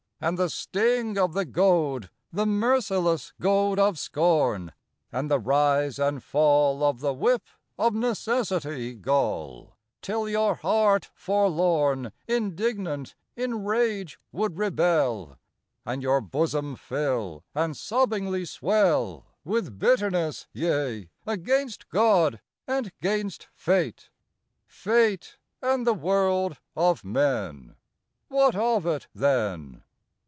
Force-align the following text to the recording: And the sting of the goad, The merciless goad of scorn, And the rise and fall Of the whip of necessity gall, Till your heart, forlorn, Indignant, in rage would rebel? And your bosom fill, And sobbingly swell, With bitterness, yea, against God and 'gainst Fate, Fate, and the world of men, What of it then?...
And 0.23 0.37
the 0.37 0.49
sting 0.51 1.17
of 1.17 1.33
the 1.33 1.45
goad, 1.45 2.11
The 2.31 2.45
merciless 2.45 3.33
goad 3.41 3.79
of 3.79 3.97
scorn, 3.97 4.71
And 5.11 5.31
the 5.31 5.39
rise 5.39 5.97
and 5.97 6.23
fall 6.23 6.83
Of 6.83 6.99
the 6.99 7.11
whip 7.11 7.41
of 7.75 7.95
necessity 7.95 8.93
gall, 8.93 9.77
Till 10.03 10.29
your 10.29 10.53
heart, 10.53 11.09
forlorn, 11.15 12.11
Indignant, 12.27 13.15
in 13.35 13.63
rage 13.63 14.19
would 14.31 14.59
rebel? 14.59 15.39
And 15.87 16.03
your 16.03 16.21
bosom 16.21 16.75
fill, 16.75 17.43
And 17.55 17.75
sobbingly 17.75 18.45
swell, 18.45 19.25
With 19.43 19.79
bitterness, 19.79 20.45
yea, 20.53 21.09
against 21.25 21.89
God 21.89 22.39
and 22.67 22.91
'gainst 23.01 23.47
Fate, 23.55 24.11
Fate, 24.67 25.39
and 25.63 25.87
the 25.87 25.95
world 25.95 26.59
of 26.75 27.03
men, 27.03 27.75
What 28.27 28.55
of 28.55 28.85
it 28.85 29.07
then?... 29.15 29.81